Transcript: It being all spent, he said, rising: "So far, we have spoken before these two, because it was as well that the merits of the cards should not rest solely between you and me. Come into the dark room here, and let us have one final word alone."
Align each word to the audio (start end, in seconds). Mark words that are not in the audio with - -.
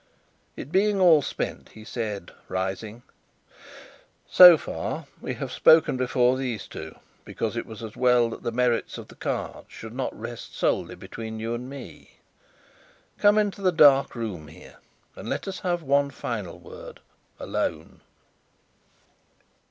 It 0.55 0.71
being 0.71 0.99
all 0.99 1.21
spent, 1.21 1.69
he 1.75 1.83
said, 1.83 2.31
rising: 2.49 3.03
"So 4.27 4.57
far, 4.57 5.05
we 5.21 5.35
have 5.35 5.51
spoken 5.51 5.95
before 5.95 6.37
these 6.37 6.65
two, 6.65 6.95
because 7.23 7.55
it 7.55 7.67
was 7.67 7.83
as 7.83 7.95
well 7.95 8.27
that 8.31 8.41
the 8.41 8.51
merits 8.51 8.97
of 8.97 9.09
the 9.09 9.15
cards 9.15 9.67
should 9.69 9.93
not 9.93 10.19
rest 10.19 10.55
solely 10.57 10.95
between 10.95 11.39
you 11.39 11.53
and 11.53 11.69
me. 11.69 12.13
Come 13.19 13.37
into 13.37 13.61
the 13.61 13.71
dark 13.71 14.15
room 14.15 14.47
here, 14.47 14.77
and 15.15 15.29
let 15.29 15.47
us 15.47 15.59
have 15.59 15.83
one 15.83 16.09
final 16.09 16.57
word 16.57 16.99
alone." 17.39 18.01